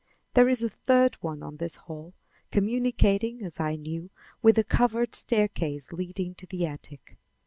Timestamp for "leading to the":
5.93-6.65